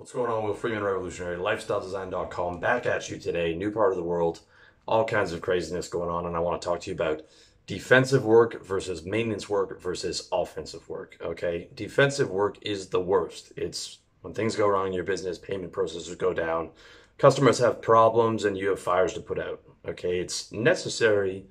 What's 0.00 0.12
going 0.12 0.30
on, 0.30 0.44
Will 0.44 0.54
Freeman, 0.54 0.82
Revolutionary 0.82 1.36
LifestyleDesign.com, 1.36 2.58
back 2.58 2.86
at 2.86 3.10
you 3.10 3.18
today, 3.18 3.54
new 3.54 3.70
part 3.70 3.90
of 3.90 3.98
the 3.98 4.02
world, 4.02 4.40
all 4.88 5.04
kinds 5.04 5.34
of 5.34 5.42
craziness 5.42 5.88
going 5.88 6.08
on, 6.08 6.24
and 6.24 6.34
I 6.34 6.40
want 6.40 6.62
to 6.62 6.66
talk 6.66 6.80
to 6.80 6.90
you 6.90 6.94
about 6.94 7.20
defensive 7.66 8.24
work 8.24 8.64
versus 8.64 9.04
maintenance 9.04 9.50
work 9.50 9.78
versus 9.78 10.26
offensive 10.32 10.88
work. 10.88 11.18
Okay, 11.20 11.68
defensive 11.74 12.30
work 12.30 12.56
is 12.62 12.86
the 12.86 12.98
worst. 12.98 13.52
It's 13.56 13.98
when 14.22 14.32
things 14.32 14.56
go 14.56 14.68
wrong 14.68 14.86
in 14.86 14.94
your 14.94 15.04
business, 15.04 15.36
payment 15.36 15.70
processes 15.70 16.14
go 16.14 16.32
down, 16.32 16.70
customers 17.18 17.58
have 17.58 17.82
problems, 17.82 18.46
and 18.46 18.56
you 18.56 18.70
have 18.70 18.80
fires 18.80 19.12
to 19.12 19.20
put 19.20 19.38
out. 19.38 19.60
Okay, 19.86 20.18
it's 20.18 20.50
necessary, 20.50 21.44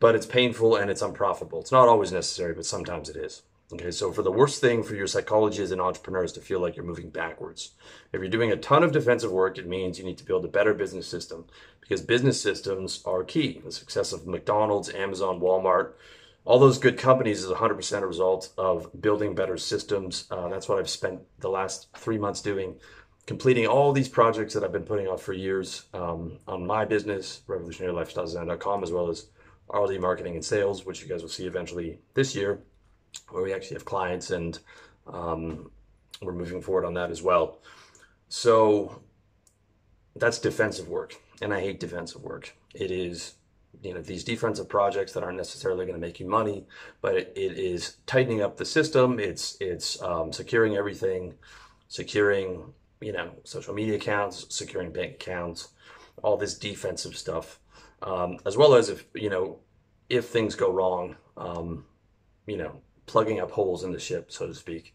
but 0.00 0.16
it's 0.16 0.26
painful 0.26 0.74
and 0.74 0.90
it's 0.90 1.02
unprofitable. 1.02 1.60
It's 1.60 1.70
not 1.70 1.86
always 1.86 2.10
necessary, 2.10 2.52
but 2.52 2.66
sometimes 2.66 3.08
it 3.08 3.16
is. 3.16 3.42
Okay, 3.72 3.90
so 3.90 4.12
for 4.12 4.22
the 4.22 4.30
worst 4.30 4.60
thing 4.60 4.84
for 4.84 4.94
your 4.94 5.08
psychology 5.08 5.60
as 5.60 5.72
an 5.72 5.80
entrepreneur 5.80 6.22
is 6.22 6.32
to 6.32 6.40
feel 6.40 6.60
like 6.60 6.76
you're 6.76 6.84
moving 6.84 7.10
backwards. 7.10 7.72
If 8.12 8.20
you're 8.20 8.30
doing 8.30 8.52
a 8.52 8.56
ton 8.56 8.84
of 8.84 8.92
defensive 8.92 9.32
work, 9.32 9.58
it 9.58 9.66
means 9.66 9.98
you 9.98 10.04
need 10.04 10.18
to 10.18 10.24
build 10.24 10.44
a 10.44 10.48
better 10.48 10.72
business 10.72 11.08
system 11.08 11.46
because 11.80 12.00
business 12.00 12.40
systems 12.40 13.02
are 13.04 13.24
key. 13.24 13.60
The 13.64 13.72
success 13.72 14.12
of 14.12 14.24
McDonald's, 14.24 14.88
Amazon, 14.90 15.40
Walmart, 15.40 15.94
all 16.44 16.60
those 16.60 16.78
good 16.78 16.96
companies 16.96 17.42
is 17.42 17.50
100% 17.50 18.02
a 18.02 18.06
result 18.06 18.52
of 18.56 18.88
building 19.00 19.34
better 19.34 19.56
systems. 19.56 20.28
Uh, 20.30 20.48
that's 20.48 20.68
what 20.68 20.78
I've 20.78 20.88
spent 20.88 21.22
the 21.40 21.50
last 21.50 21.88
three 21.96 22.18
months 22.18 22.42
doing, 22.42 22.76
completing 23.26 23.66
all 23.66 23.92
these 23.92 24.08
projects 24.08 24.54
that 24.54 24.62
I've 24.62 24.70
been 24.70 24.84
putting 24.84 25.08
off 25.08 25.22
for 25.22 25.32
years 25.32 25.86
um, 25.92 26.38
on 26.46 26.64
my 26.64 26.84
business, 26.84 27.42
revolutionarylifestyledesign.com, 27.48 28.84
as 28.84 28.92
well 28.92 29.08
as 29.08 29.26
RD 29.74 30.00
Marketing 30.00 30.36
and 30.36 30.44
Sales, 30.44 30.86
which 30.86 31.02
you 31.02 31.08
guys 31.08 31.22
will 31.22 31.28
see 31.28 31.46
eventually 31.46 31.98
this 32.14 32.36
year 32.36 32.60
where 33.30 33.42
we 33.42 33.52
actually 33.52 33.74
have 33.74 33.84
clients 33.84 34.30
and 34.30 34.58
um, 35.06 35.70
we're 36.22 36.32
moving 36.32 36.60
forward 36.60 36.84
on 36.84 36.94
that 36.94 37.10
as 37.10 37.22
well. 37.22 37.58
So 38.28 39.02
that's 40.16 40.38
defensive 40.38 40.88
work, 40.88 41.14
and 41.40 41.52
I 41.52 41.60
hate 41.60 41.80
defensive 41.80 42.22
work. 42.22 42.54
It 42.74 42.90
is, 42.90 43.34
you 43.82 43.94
know, 43.94 44.00
these 44.00 44.24
defensive 44.24 44.68
projects 44.68 45.12
that 45.12 45.22
aren't 45.22 45.36
necessarily 45.36 45.84
going 45.86 45.98
to 45.98 46.04
make 46.06 46.18
you 46.18 46.26
money, 46.26 46.66
but 47.00 47.16
it, 47.16 47.32
it 47.36 47.58
is 47.58 47.96
tightening 48.06 48.42
up 48.42 48.56
the 48.56 48.64
system. 48.64 49.20
It's 49.20 49.56
it's 49.60 50.00
um, 50.02 50.32
securing 50.32 50.76
everything, 50.76 51.34
securing 51.88 52.72
you 53.00 53.12
know 53.12 53.30
social 53.44 53.74
media 53.74 53.96
accounts, 53.96 54.46
securing 54.48 54.92
bank 54.92 55.14
accounts, 55.14 55.68
all 56.22 56.36
this 56.36 56.58
defensive 56.58 57.16
stuff, 57.16 57.60
um, 58.02 58.38
as 58.46 58.56
well 58.56 58.74
as 58.74 58.88
if 58.88 59.04
you 59.14 59.30
know 59.30 59.60
if 60.08 60.26
things 60.26 60.54
go 60.54 60.72
wrong, 60.72 61.16
um, 61.36 61.84
you 62.46 62.56
know 62.56 62.80
plugging 63.06 63.40
up 63.40 63.50
holes 63.52 63.84
in 63.84 63.92
the 63.92 63.98
ship, 63.98 64.30
so 64.30 64.46
to 64.46 64.54
speak, 64.54 64.94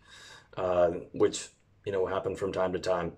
uh, 0.57 0.91
which 1.13 1.49
you 1.85 1.91
know 1.91 2.05
happen 2.05 2.35
from 2.35 2.51
time 2.51 2.73
to 2.73 2.79
time. 2.79 3.13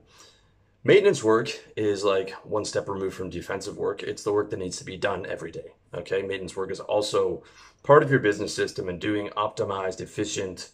Maintenance 0.85 1.23
work 1.23 1.49
is 1.77 2.03
like 2.03 2.31
one 2.45 2.65
step 2.65 2.89
removed 2.89 3.15
from 3.15 3.29
defensive 3.29 3.77
work. 3.77 4.03
It's 4.03 4.23
the 4.23 4.33
work 4.33 4.49
that 4.49 4.59
needs 4.59 4.77
to 4.77 4.85
be 4.85 4.97
done 4.97 5.25
every 5.25 5.51
day. 5.51 5.73
Okay, 5.93 6.21
maintenance 6.21 6.55
work 6.55 6.71
is 6.71 6.79
also 6.79 7.43
part 7.83 8.03
of 8.03 8.11
your 8.11 8.19
business 8.19 8.53
system, 8.53 8.89
and 8.89 8.99
doing 8.99 9.29
optimized, 9.29 10.01
efficient 10.01 10.71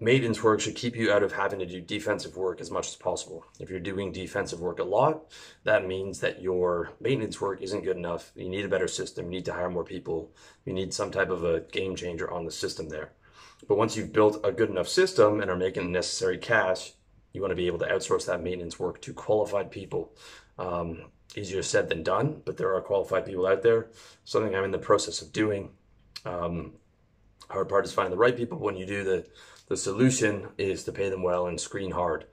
maintenance 0.00 0.42
work 0.42 0.60
should 0.60 0.74
keep 0.74 0.96
you 0.96 1.12
out 1.12 1.22
of 1.22 1.32
having 1.32 1.58
to 1.58 1.66
do 1.66 1.80
defensive 1.80 2.36
work 2.36 2.60
as 2.60 2.70
much 2.70 2.88
as 2.88 2.96
possible. 2.96 3.44
If 3.60 3.68
you're 3.68 3.78
doing 3.78 4.12
defensive 4.12 4.60
work 4.60 4.78
a 4.78 4.84
lot, 4.84 5.30
that 5.64 5.86
means 5.86 6.20
that 6.20 6.40
your 6.40 6.92
maintenance 7.00 7.40
work 7.40 7.60
isn't 7.60 7.84
good 7.84 7.98
enough. 7.98 8.32
You 8.34 8.48
need 8.48 8.64
a 8.64 8.68
better 8.68 8.88
system. 8.88 9.26
You 9.26 9.32
need 9.32 9.44
to 9.44 9.52
hire 9.52 9.70
more 9.70 9.84
people. 9.84 10.32
You 10.64 10.72
need 10.72 10.94
some 10.94 11.10
type 11.10 11.28
of 11.30 11.44
a 11.44 11.60
game 11.60 11.94
changer 11.94 12.30
on 12.30 12.46
the 12.46 12.50
system 12.50 12.88
there. 12.88 13.12
But 13.68 13.78
once 13.78 13.96
you've 13.96 14.12
built 14.12 14.40
a 14.44 14.52
good 14.52 14.70
enough 14.70 14.88
system 14.88 15.40
and 15.40 15.50
are 15.50 15.56
making 15.56 15.84
the 15.84 15.90
necessary 15.90 16.38
cash, 16.38 16.92
you 17.32 17.40
want 17.40 17.52
to 17.52 17.56
be 17.56 17.66
able 17.66 17.78
to 17.80 17.86
outsource 17.86 18.26
that 18.26 18.42
maintenance 18.42 18.78
work 18.78 19.00
to 19.02 19.12
qualified 19.12 19.70
people. 19.70 20.12
Um, 20.58 21.06
easier 21.36 21.62
said 21.62 21.88
than 21.88 22.02
done, 22.02 22.42
but 22.44 22.56
there 22.56 22.74
are 22.74 22.80
qualified 22.80 23.26
people 23.26 23.46
out 23.46 23.62
there. 23.62 23.88
Something 24.24 24.54
I'm 24.54 24.64
in 24.64 24.70
the 24.72 24.78
process 24.78 25.22
of 25.22 25.32
doing. 25.32 25.70
Um, 26.24 26.72
hard 27.48 27.68
part 27.68 27.84
is 27.84 27.92
finding 27.92 28.10
the 28.10 28.18
right 28.18 28.36
people. 28.36 28.58
When 28.58 28.76
you 28.76 28.86
do 28.86 29.04
the 29.04 29.26
the 29.70 29.76
solution 29.76 30.48
is 30.58 30.82
to 30.82 30.92
pay 30.92 31.08
them 31.10 31.22
well 31.22 31.46
and 31.46 31.58
screen 31.58 31.92
hard. 31.92 32.26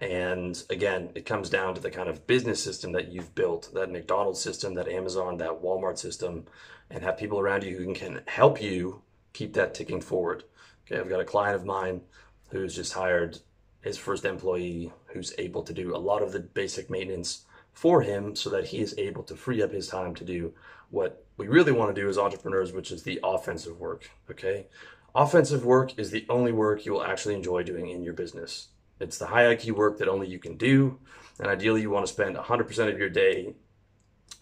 And 0.00 0.60
again, 0.70 1.10
it 1.14 1.26
comes 1.26 1.50
down 1.50 1.74
to 1.74 1.82
the 1.82 1.90
kind 1.90 2.08
of 2.08 2.26
business 2.26 2.64
system 2.64 2.92
that 2.92 3.12
you've 3.12 3.34
built, 3.34 3.68
that 3.74 3.92
McDonald's 3.92 4.40
system, 4.40 4.72
that 4.74 4.88
Amazon, 4.88 5.36
that 5.36 5.60
Walmart 5.62 5.98
system, 5.98 6.46
and 6.88 7.02
have 7.02 7.18
people 7.18 7.38
around 7.38 7.62
you 7.62 7.76
who 7.76 7.92
can 7.92 8.22
help 8.26 8.62
you 8.62 9.02
keep 9.32 9.54
that 9.54 9.74
ticking 9.74 10.00
forward. 10.00 10.44
Okay, 10.86 11.00
I've 11.00 11.08
got 11.08 11.20
a 11.20 11.24
client 11.24 11.56
of 11.56 11.64
mine 11.64 12.02
who's 12.50 12.74
just 12.74 12.92
hired 12.92 13.38
his 13.82 13.98
first 13.98 14.24
employee 14.24 14.92
who's 15.06 15.34
able 15.38 15.62
to 15.62 15.72
do 15.72 15.94
a 15.94 15.98
lot 15.98 16.22
of 16.22 16.32
the 16.32 16.40
basic 16.40 16.90
maintenance 16.90 17.44
for 17.72 18.02
him 18.02 18.34
so 18.34 18.50
that 18.50 18.66
he 18.66 18.80
is 18.80 18.94
able 18.98 19.22
to 19.22 19.36
free 19.36 19.62
up 19.62 19.72
his 19.72 19.88
time 19.88 20.14
to 20.14 20.24
do 20.24 20.52
what 20.90 21.24
we 21.36 21.46
really 21.46 21.72
want 21.72 21.94
to 21.94 22.00
do 22.00 22.08
as 22.08 22.18
entrepreneurs, 22.18 22.72
which 22.72 22.90
is 22.90 23.02
the 23.02 23.20
offensive 23.22 23.78
work. 23.78 24.10
Okay. 24.30 24.66
Offensive 25.14 25.64
work 25.64 25.98
is 25.98 26.10
the 26.10 26.26
only 26.28 26.52
work 26.52 26.84
you 26.84 26.92
will 26.92 27.04
actually 27.04 27.34
enjoy 27.34 27.62
doing 27.62 27.88
in 27.88 28.02
your 28.02 28.14
business. 28.14 28.68
It's 29.00 29.18
the 29.18 29.26
high 29.26 29.54
IQ 29.54 29.72
work 29.72 29.98
that 29.98 30.08
only 30.08 30.26
you 30.26 30.38
can 30.38 30.56
do. 30.56 30.98
And 31.38 31.48
ideally, 31.48 31.82
you 31.82 31.90
want 31.90 32.06
to 32.06 32.12
spend 32.12 32.36
100% 32.36 32.92
of 32.92 32.98
your 32.98 33.08
day 33.08 33.54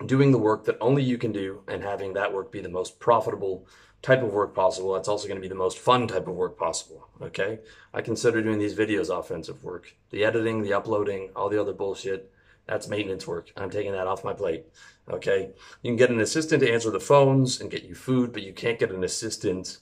doing 0.05 0.33
the 0.33 0.39
work 0.39 0.65
that 0.65 0.77
only 0.81 1.03
you 1.03 1.19
can 1.19 1.33
do 1.33 1.63
and 1.69 1.83
having 1.83 2.13
that 2.15 2.33
work 2.33 2.53
be 2.53 2.61
the 2.61 2.69
most 2.69 3.01
profitable 3.01 3.67
type 4.03 4.23
of 4.23 4.33
work 4.33 4.55
possible. 4.55 4.93
That's 4.93 5.09
also 5.09 5.27
going 5.27 5.39
to 5.39 5.43
be 5.43 5.49
the 5.49 5.55
most 5.55 5.79
fun 5.79 6.07
type 6.07 6.29
of 6.29 6.35
work 6.35 6.59
possible. 6.59 7.09
Okay. 7.23 7.61
I 7.95 8.03
consider 8.03 8.43
doing 8.43 8.59
these 8.59 8.75
videos 8.75 9.17
offensive 9.17 9.65
work. 9.65 9.97
The 10.11 10.25
editing, 10.25 10.63
the 10.63 10.75
uploading, 10.75 11.31
all 11.35 11.49
the 11.49 11.61
other 11.61 11.73
bullshit, 11.73 12.31
that's 12.67 12.89
maintenance 12.89 13.27
work. 13.27 13.53
I'm 13.57 13.71
taking 13.71 13.93
that 13.93 14.07
off 14.07 14.25
my 14.25 14.33
plate. 14.33 14.67
Okay. 15.09 15.51
You 15.83 15.91
can 15.91 15.97
get 15.97 16.11
an 16.11 16.21
assistant 16.21 16.63
to 16.63 16.73
answer 16.73 16.91
the 16.91 17.01
phones 17.01 17.61
and 17.61 17.71
get 17.71 17.85
you 17.85 17.95
food, 17.95 18.33
but 18.33 18.43
you 18.43 18.53
can't 18.53 18.79
get 18.79 18.93
an 18.93 19.05
assistant 19.05 19.79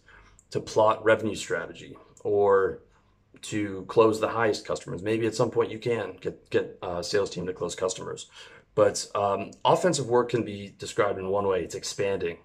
to 0.51 0.61
plot 0.61 1.05
revenue 1.05 1.35
strategy 1.35 1.97
or 2.23 2.81
to 3.43 3.85
close 3.89 4.21
the 4.21 4.29
highest 4.29 4.67
customers. 4.67 5.03
Maybe 5.03 5.27
at 5.27 5.35
some 5.35 5.51
point 5.51 5.71
you 5.71 5.79
can 5.79 6.17
get 6.21 6.49
get 6.51 6.79
a 6.83 7.03
sales 7.03 7.31
team 7.31 7.47
to 7.47 7.53
close 7.53 7.75
customers. 7.75 8.31
But 8.75 9.07
um, 9.15 9.53
offensive 9.65 10.09
work 10.09 10.31
can 10.31 10.45
be 10.45 10.75
described 10.79 11.19
in 11.19 11.29
one 11.29 11.47
way: 11.47 11.63
it's 11.63 11.75
expanding. 11.75 12.39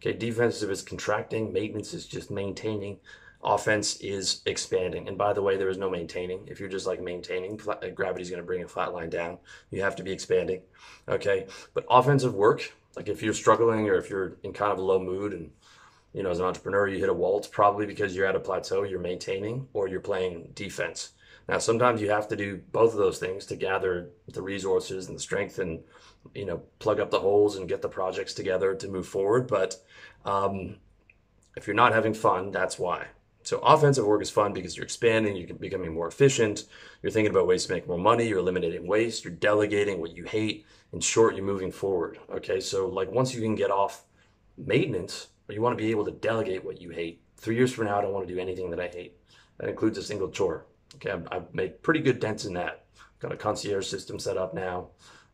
Okay, 0.00 0.12
defensive 0.12 0.70
is 0.70 0.82
contracting, 0.82 1.52
maintenance 1.52 1.94
is 1.94 2.06
just 2.06 2.28
maintaining, 2.28 2.98
offense 3.44 3.96
is 4.00 4.42
expanding. 4.46 5.06
And 5.06 5.16
by 5.16 5.32
the 5.32 5.42
way, 5.42 5.56
there 5.56 5.68
is 5.68 5.78
no 5.78 5.88
maintaining. 5.88 6.46
If 6.48 6.58
you're 6.58 6.68
just 6.68 6.88
like 6.88 7.00
maintaining, 7.00 7.60
uh, 7.68 7.88
gravity's 7.94 8.28
going 8.28 8.42
to 8.42 8.46
bring 8.46 8.64
a 8.64 8.68
flat 8.68 8.92
line 8.92 9.10
down. 9.10 9.38
You 9.70 9.82
have 9.82 9.94
to 9.96 10.02
be 10.02 10.10
expanding. 10.10 10.62
Okay, 11.08 11.46
but 11.72 11.84
offensive 11.88 12.34
work, 12.34 12.72
like 12.96 13.08
if 13.08 13.22
you're 13.22 13.32
struggling 13.32 13.88
or 13.88 13.94
if 13.94 14.10
you're 14.10 14.38
in 14.42 14.52
kind 14.52 14.72
of 14.72 14.78
a 14.78 14.82
low 14.82 14.98
mood 14.98 15.32
and 15.32 15.50
you 16.12 16.22
know, 16.22 16.30
as 16.30 16.40
an 16.40 16.44
entrepreneur, 16.44 16.88
you 16.88 16.98
hit 16.98 17.08
a 17.08 17.14
wall, 17.14 17.38
it's 17.38 17.48
probably 17.48 17.86
because 17.86 18.14
you're 18.14 18.26
at 18.26 18.36
a 18.36 18.40
plateau, 18.40 18.82
you're 18.82 19.00
maintaining, 19.00 19.66
or 19.72 19.88
you're 19.88 20.00
playing 20.00 20.50
defense. 20.54 21.12
Now, 21.48 21.58
sometimes 21.58 22.00
you 22.00 22.10
have 22.10 22.28
to 22.28 22.36
do 22.36 22.60
both 22.72 22.92
of 22.92 22.98
those 22.98 23.18
things 23.18 23.46
to 23.46 23.56
gather 23.56 24.10
the 24.28 24.42
resources 24.42 25.08
and 25.08 25.16
the 25.16 25.20
strength 25.20 25.58
and, 25.58 25.80
you 26.34 26.46
know, 26.46 26.62
plug 26.78 27.00
up 27.00 27.10
the 27.10 27.20
holes 27.20 27.56
and 27.56 27.68
get 27.68 27.82
the 27.82 27.88
projects 27.88 28.34
together 28.34 28.74
to 28.74 28.88
move 28.88 29.06
forward. 29.06 29.48
But 29.48 29.76
um, 30.24 30.76
if 31.56 31.66
you're 31.66 31.76
not 31.76 31.92
having 31.92 32.14
fun, 32.14 32.50
that's 32.50 32.78
why. 32.78 33.06
So 33.44 33.58
offensive 33.58 34.06
work 34.06 34.22
is 34.22 34.30
fun 34.30 34.52
because 34.52 34.76
you're 34.76 34.84
expanding, 34.84 35.36
you're 35.36 35.54
becoming 35.56 35.92
more 35.92 36.06
efficient, 36.06 36.64
you're 37.02 37.10
thinking 37.10 37.32
about 37.32 37.48
ways 37.48 37.66
to 37.66 37.72
make 37.72 37.88
more 37.88 37.98
money, 37.98 38.28
you're 38.28 38.38
eliminating 38.38 38.86
waste, 38.86 39.24
you're 39.24 39.32
delegating 39.32 40.00
what 40.00 40.16
you 40.16 40.24
hate. 40.24 40.64
In 40.92 41.00
short, 41.00 41.34
you're 41.34 41.44
moving 41.44 41.72
forward. 41.72 42.18
Okay, 42.30 42.60
so 42.60 42.86
like 42.86 43.10
once 43.10 43.34
you 43.34 43.40
can 43.40 43.56
get 43.56 43.70
off 43.70 44.04
maintenance, 44.56 45.28
you 45.48 45.60
want 45.60 45.76
to 45.76 45.82
be 45.82 45.90
able 45.90 46.04
to 46.04 46.12
delegate 46.12 46.64
what 46.64 46.80
you 46.80 46.90
hate. 46.90 47.20
Three 47.36 47.56
years 47.56 47.72
from 47.72 47.86
now, 47.86 47.98
I 47.98 48.02
don't 48.02 48.12
want 48.12 48.28
to 48.28 48.32
do 48.32 48.40
anything 48.40 48.70
that 48.70 48.80
I 48.80 48.88
hate. 48.88 49.16
That 49.58 49.68
includes 49.68 49.98
a 49.98 50.02
single 50.02 50.30
chore. 50.30 50.66
Okay, 50.96 51.10
I've, 51.10 51.28
I've 51.30 51.54
made 51.54 51.82
pretty 51.82 52.00
good 52.00 52.20
dents 52.20 52.44
in 52.44 52.54
that. 52.54 52.84
I've 52.98 53.18
got 53.20 53.32
a 53.32 53.36
concierge 53.36 53.86
system 53.86 54.18
set 54.18 54.36
up 54.36 54.54
now. 54.54 54.88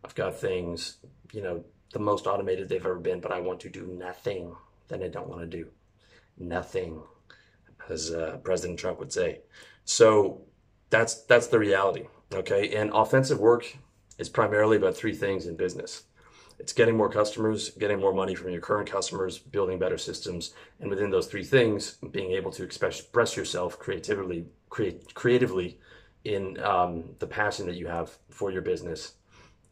I've 0.04 0.14
got 0.14 0.38
things, 0.38 0.98
you 1.32 1.42
know, 1.42 1.64
the 1.92 1.98
most 1.98 2.26
automated 2.26 2.68
they've 2.68 2.84
ever 2.84 2.98
been, 2.98 3.20
but 3.20 3.32
I 3.32 3.40
want 3.40 3.60
to 3.60 3.68
do 3.68 3.86
nothing 3.86 4.54
that 4.88 5.02
I 5.02 5.08
don't 5.08 5.28
want 5.28 5.40
to 5.40 5.46
do. 5.46 5.68
Nothing, 6.38 7.02
as 7.88 8.12
uh, 8.12 8.38
President 8.42 8.78
Trump 8.78 8.98
would 8.98 9.12
say. 9.12 9.40
So 9.84 10.42
that's 10.90 11.22
that's 11.22 11.48
the 11.48 11.58
reality. 11.58 12.06
Okay, 12.32 12.76
and 12.76 12.90
offensive 12.92 13.40
work 13.40 13.76
is 14.18 14.28
primarily 14.28 14.76
about 14.76 14.96
three 14.96 15.14
things 15.14 15.46
in 15.46 15.56
business. 15.56 16.04
It's 16.58 16.72
getting 16.72 16.96
more 16.96 17.08
customers, 17.08 17.70
getting 17.70 18.00
more 18.00 18.12
money 18.12 18.34
from 18.34 18.50
your 18.50 18.60
current 18.60 18.90
customers, 18.90 19.38
building 19.38 19.78
better 19.78 19.96
systems, 19.98 20.54
and 20.80 20.90
within 20.90 21.10
those 21.10 21.28
three 21.28 21.44
things, 21.44 21.98
being 22.10 22.32
able 22.32 22.50
to 22.52 22.64
express 22.64 23.36
yourself 23.36 23.78
creatively, 23.78 24.46
create, 24.70 25.14
creatively 25.14 25.78
in 26.24 26.60
um, 26.62 27.04
the 27.18 27.26
passion 27.26 27.66
that 27.66 27.76
you 27.76 27.86
have 27.86 28.16
for 28.30 28.50
your 28.50 28.62
business. 28.62 29.14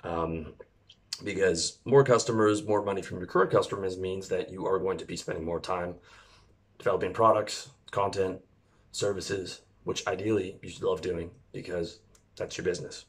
Um, 0.04 0.54
because 1.24 1.78
more 1.84 2.04
customers, 2.04 2.64
more 2.64 2.82
money 2.82 3.02
from 3.02 3.18
your 3.18 3.26
current 3.26 3.50
customers 3.50 3.98
means 3.98 4.28
that 4.28 4.50
you 4.50 4.66
are 4.66 4.78
going 4.78 4.98
to 4.98 5.04
be 5.04 5.16
spending 5.16 5.44
more 5.44 5.60
time 5.60 5.94
developing 6.78 7.12
products, 7.12 7.70
content, 7.90 8.38
services, 8.92 9.62
which 9.84 10.06
ideally 10.06 10.58
you 10.62 10.68
should 10.68 10.82
love 10.82 11.00
doing 11.00 11.30
because 11.52 12.00
That's 12.36 12.58
your 12.58 12.64
business. 12.64 13.06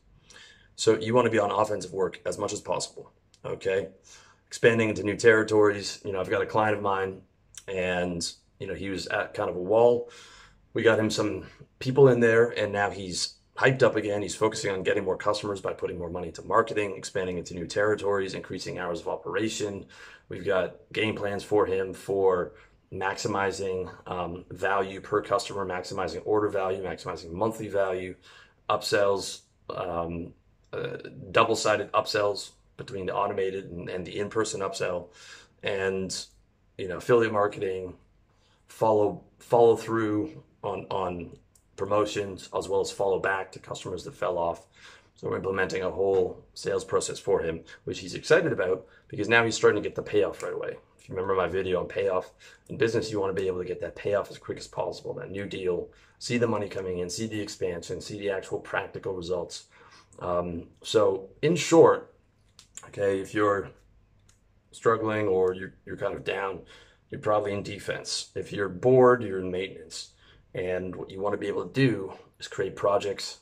So 0.75 0.97
you 0.97 1.13
want 1.13 1.25
to 1.25 1.31
be 1.31 1.39
on 1.39 1.51
offensive 1.51 1.91
work 1.91 2.21
as 2.25 2.37
much 2.37 2.53
as 2.53 2.61
possible. 2.61 3.11
Okay. 3.43 3.89
Expanding 4.47 4.89
into 4.89 5.03
new 5.03 5.17
territories. 5.17 5.99
You 6.05 6.13
know, 6.13 6.19
I've 6.21 6.29
got 6.29 6.41
a 6.41 6.45
client 6.45 6.77
of 6.77 6.81
mine 6.81 7.21
and, 7.67 8.25
you 8.59 8.67
know, 8.67 8.73
he 8.73 8.89
was 8.89 9.07
at 9.07 9.33
kind 9.33 9.49
of 9.49 9.55
a 9.55 9.61
wall. 9.61 10.09
We 10.77 10.83
got 10.83 10.99
him 10.99 11.09
some 11.09 11.45
people 11.79 12.07
in 12.09 12.19
there 12.19 12.49
and 12.49 12.71
now 12.71 12.91
he's 12.91 13.37
hyped 13.57 13.81
up 13.81 13.95
again. 13.95 14.21
He's 14.21 14.35
focusing 14.35 14.69
on 14.69 14.83
getting 14.83 15.03
more 15.03 15.17
customers 15.17 15.59
by 15.59 15.73
putting 15.73 15.97
more 15.97 16.11
money 16.11 16.27
into 16.27 16.43
marketing, 16.43 16.93
expanding 16.95 17.39
into 17.39 17.55
new 17.55 17.65
territories, 17.65 18.35
increasing 18.35 18.77
hours 18.77 19.01
of 19.01 19.07
operation. 19.07 19.87
We've 20.29 20.45
got 20.45 20.75
game 20.93 21.15
plans 21.15 21.43
for 21.43 21.65
him 21.65 21.95
for 21.95 22.51
maximizing 22.93 23.91
um, 24.05 24.45
value 24.51 25.01
per 25.01 25.23
customer, 25.23 25.65
maximizing 25.65 26.21
order 26.25 26.47
value, 26.47 26.83
maximizing 26.83 27.31
monthly 27.31 27.69
value, 27.69 28.13
upsells, 28.69 29.39
um, 29.75 30.31
uh, 30.73 30.97
double 31.31 31.55
sided 31.55 31.91
upsells 31.93 32.51
between 32.77 33.07
the 33.07 33.15
automated 33.15 33.71
and, 33.71 33.89
and 33.89 34.05
the 34.05 34.19
in 34.19 34.29
person 34.29 34.61
upsell, 34.61 35.07
and 35.63 36.27
you 36.77 36.87
know 36.87 36.97
affiliate 36.97 37.33
marketing, 37.33 37.95
follow 38.67 39.23
follow 39.39 39.75
through 39.75 40.43
on 40.67 40.85
on 40.89 41.37
promotions 41.75 42.49
as 42.57 42.67
well 42.67 42.81
as 42.81 42.91
follow 42.91 43.19
back 43.19 43.51
to 43.51 43.59
customers 43.59 44.03
that 44.03 44.15
fell 44.15 44.37
off. 44.37 44.65
So 45.15 45.29
we're 45.29 45.37
implementing 45.37 45.83
a 45.83 45.89
whole 45.89 46.43
sales 46.53 46.83
process 46.83 47.19
for 47.19 47.41
him, 47.41 47.61
which 47.85 47.99
he's 47.99 48.13
excited 48.13 48.51
about 48.51 48.85
because 49.07 49.29
now 49.29 49.43
he's 49.43 49.55
starting 49.55 49.81
to 49.81 49.87
get 49.87 49.95
the 49.95 50.03
payoff 50.03 50.43
right 50.43 50.53
away. 50.53 50.77
If 50.99 51.09
you 51.09 51.15
remember 51.15 51.35
my 51.35 51.47
video 51.47 51.79
on 51.79 51.87
payoff 51.87 52.31
in 52.69 52.77
business, 52.77 53.09
you 53.09 53.19
want 53.19 53.35
to 53.35 53.41
be 53.41 53.47
able 53.47 53.59
to 53.59 53.65
get 53.65 53.81
that 53.81 53.95
payoff 53.95 54.29
as 54.29 54.37
quick 54.37 54.57
as 54.57 54.67
possible, 54.67 55.13
that 55.15 55.31
new 55.31 55.45
deal, 55.45 55.89
see 56.19 56.37
the 56.37 56.47
money 56.47 56.67
coming 56.67 56.99
in, 56.99 57.09
see 57.09 57.27
the 57.27 57.39
expansion, 57.39 58.01
see 58.01 58.19
the 58.19 58.29
actual 58.29 58.59
practical 58.59 59.13
results. 59.13 59.65
Um, 60.19 60.67
so 60.83 61.29
in 61.41 61.55
short, 61.55 62.13
okay, 62.87 63.19
if 63.19 63.33
you're 63.33 63.69
struggling 64.71 65.27
or 65.27 65.53
you're, 65.53 65.73
you're 65.85 65.97
kind 65.97 66.13
of 66.13 66.23
down, 66.23 66.59
you're 67.09 67.21
probably 67.21 67.53
in 67.53 67.63
defense. 67.63 68.29
If 68.35 68.51
you're 68.51 68.69
bored, 68.69 69.23
you're 69.23 69.39
in 69.39 69.49
maintenance. 69.49 70.11
And 70.53 70.95
what 70.95 71.09
you 71.09 71.21
want 71.21 71.33
to 71.33 71.37
be 71.37 71.47
able 71.47 71.65
to 71.65 71.73
do 71.73 72.13
is 72.39 72.47
create 72.47 72.75
projects 72.75 73.39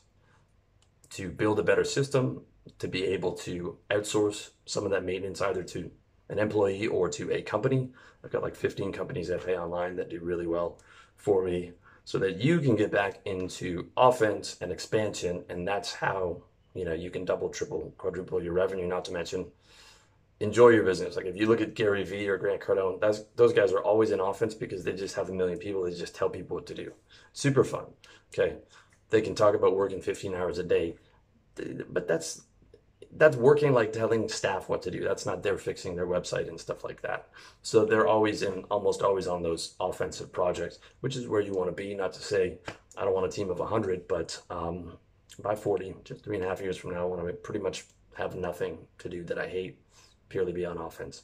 to 1.10 1.30
build 1.30 1.58
a 1.58 1.62
better 1.62 1.84
system, 1.84 2.42
to 2.78 2.88
be 2.88 3.04
able 3.04 3.32
to 3.32 3.78
outsource 3.90 4.50
some 4.64 4.84
of 4.84 4.90
that 4.90 5.04
maintenance 5.04 5.40
either 5.40 5.62
to 5.62 5.90
an 6.28 6.38
employee 6.38 6.86
or 6.86 7.08
to 7.08 7.32
a 7.32 7.42
company. 7.42 7.90
I've 8.24 8.32
got 8.32 8.42
like 8.42 8.56
15 8.56 8.92
companies 8.92 9.28
that 9.28 9.46
pay 9.46 9.56
online 9.56 9.96
that 9.96 10.10
do 10.10 10.20
really 10.20 10.46
well 10.46 10.78
for 11.16 11.44
me 11.44 11.72
so 12.04 12.18
that 12.18 12.36
you 12.36 12.60
can 12.60 12.76
get 12.76 12.90
back 12.90 13.20
into 13.24 13.88
offense 13.96 14.56
and 14.60 14.72
expansion. 14.72 15.44
And 15.48 15.66
that's 15.66 15.94
how, 15.94 16.42
you 16.74 16.84
know, 16.84 16.92
you 16.92 17.10
can 17.10 17.24
double, 17.24 17.48
triple, 17.48 17.92
quadruple 17.98 18.42
your 18.42 18.52
revenue, 18.52 18.86
not 18.86 19.04
to 19.06 19.12
mention 19.12 19.46
enjoy 20.40 20.68
your 20.68 20.84
business. 20.84 21.16
Like 21.16 21.26
if 21.26 21.36
you 21.36 21.46
look 21.46 21.60
at 21.60 21.74
Gary 21.74 22.04
Vee 22.04 22.28
or 22.28 22.36
Grant 22.36 22.60
Cardone, 22.60 23.00
that's 23.00 23.22
those 23.36 23.52
guys 23.52 23.72
are 23.72 23.82
always 23.82 24.10
in 24.10 24.20
offense 24.20 24.54
because 24.54 24.84
they 24.84 24.92
just 24.92 25.16
have 25.16 25.28
a 25.28 25.32
million 25.32 25.58
people. 25.58 25.82
They 25.82 25.92
just 25.92 26.14
tell 26.14 26.28
people 26.28 26.56
what 26.56 26.66
to 26.66 26.74
do. 26.74 26.92
Super 27.32 27.64
fun. 27.64 27.86
Okay, 28.32 28.56
they 29.10 29.20
can 29.20 29.34
talk 29.34 29.54
about 29.54 29.76
working 29.76 30.00
15 30.00 30.34
hours 30.34 30.58
a 30.58 30.64
day, 30.64 30.96
but 31.88 32.06
that's 32.06 32.42
that's 33.12 33.36
working 33.36 33.72
like 33.72 33.92
telling 33.92 34.28
staff 34.28 34.68
what 34.68 34.82
to 34.82 34.90
do. 34.90 35.02
That's 35.02 35.24
not 35.24 35.42
they're 35.42 35.58
fixing 35.58 35.96
their 35.96 36.06
website 36.06 36.48
and 36.48 36.60
stuff 36.60 36.84
like 36.84 37.00
that. 37.02 37.28
So 37.62 37.84
they're 37.84 38.06
always 38.06 38.42
in, 38.42 38.64
almost 38.64 39.02
always 39.02 39.26
on 39.26 39.42
those 39.42 39.74
offensive 39.80 40.32
projects, 40.32 40.80
which 41.00 41.16
is 41.16 41.28
where 41.28 41.40
you 41.40 41.52
want 41.52 41.68
to 41.68 41.72
be. 41.72 41.94
Not 41.94 42.12
to 42.14 42.22
say 42.22 42.58
I 42.96 43.04
don't 43.04 43.14
want 43.14 43.26
a 43.26 43.30
team 43.30 43.48
of 43.48 43.58
100, 43.58 44.08
but 44.08 44.40
um, 44.50 44.98
by 45.42 45.54
40, 45.54 45.94
just 46.04 46.24
three 46.24 46.36
and 46.36 46.44
a 46.44 46.48
half 46.48 46.60
years 46.60 46.76
from 46.76 46.92
now, 46.92 47.06
when 47.06 47.20
I 47.20 47.32
pretty 47.32 47.60
much 47.60 47.84
have 48.16 48.34
nothing 48.34 48.78
to 48.98 49.08
do 49.08 49.22
that 49.24 49.38
I 49.38 49.46
hate 49.46 49.78
purely 50.28 50.52
be 50.52 50.64
on 50.64 50.78
offense. 50.78 51.22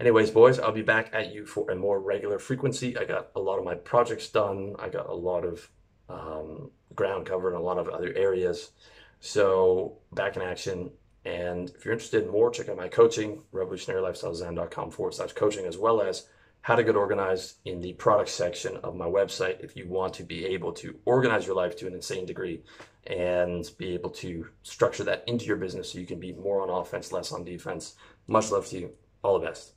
Anyways, 0.00 0.30
boys, 0.30 0.58
I'll 0.58 0.72
be 0.72 0.82
back 0.82 1.10
at 1.12 1.32
you 1.32 1.46
for 1.46 1.70
a 1.70 1.76
more 1.76 2.00
regular 2.00 2.38
frequency. 2.38 2.96
I 2.98 3.04
got 3.04 3.28
a 3.36 3.40
lot 3.40 3.58
of 3.58 3.64
my 3.64 3.74
projects 3.74 4.28
done. 4.28 4.74
I 4.78 4.88
got 4.88 5.08
a 5.08 5.14
lot 5.14 5.44
of 5.44 5.70
um, 6.08 6.70
ground 6.94 7.26
covered 7.26 7.50
in 7.50 7.56
a 7.56 7.62
lot 7.62 7.78
of 7.78 7.88
other 7.88 8.12
areas. 8.14 8.72
So 9.20 9.98
back 10.12 10.36
in 10.36 10.42
action. 10.42 10.90
And 11.24 11.70
if 11.70 11.84
you're 11.84 11.94
interested 11.94 12.24
in 12.24 12.30
more, 12.30 12.50
check 12.50 12.68
out 12.68 12.76
my 12.76 12.88
coaching, 12.88 13.44
revolutionarylifestyledesign.com 13.52 14.90
forward 14.90 15.14
slash 15.14 15.32
coaching, 15.32 15.66
as 15.66 15.78
well 15.78 16.00
as 16.02 16.26
how 16.62 16.76
to 16.76 16.84
get 16.84 16.96
organized 16.96 17.56
in 17.64 17.80
the 17.80 17.92
product 17.94 18.30
section 18.30 18.76
of 18.78 18.96
my 18.96 19.04
website 19.04 19.62
if 19.62 19.76
you 19.76 19.86
want 19.88 20.14
to 20.14 20.22
be 20.22 20.46
able 20.46 20.72
to 20.72 20.96
organize 21.04 21.46
your 21.46 21.56
life 21.56 21.76
to 21.76 21.86
an 21.86 21.94
insane 21.94 22.24
degree 22.24 22.62
and 23.08 23.70
be 23.78 23.92
able 23.94 24.10
to 24.10 24.46
structure 24.62 25.02
that 25.02 25.24
into 25.26 25.44
your 25.44 25.56
business 25.56 25.92
so 25.92 25.98
you 25.98 26.06
can 26.06 26.20
be 26.20 26.32
more 26.32 26.62
on 26.62 26.70
offense, 26.70 27.10
less 27.10 27.32
on 27.32 27.44
defense. 27.44 27.96
Much 28.28 28.52
love 28.52 28.66
to 28.66 28.78
you. 28.78 28.90
All 29.24 29.38
the 29.38 29.46
best. 29.46 29.72